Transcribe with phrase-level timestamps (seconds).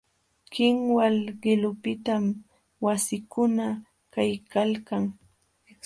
[0.53, 2.25] Kinwal qilupiqtam
[2.85, 3.67] wasikuna
[4.13, 5.03] kaykalkan.